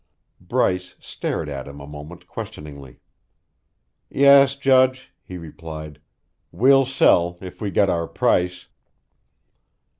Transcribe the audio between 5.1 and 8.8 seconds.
he replied, "we'll sell, if we get our price."